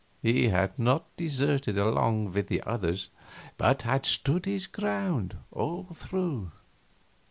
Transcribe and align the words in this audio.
He 0.23 0.47
had 0.47 0.79
not 0.79 1.15
deserted 1.15 1.77
along 1.77 2.31
with 2.31 2.47
the 2.47 2.63
others, 2.63 3.09
but 3.55 3.83
had 3.83 4.07
stood 4.07 4.45
his 4.47 4.65
ground 4.65 5.37
all 5.51 5.89
through. 5.93 6.49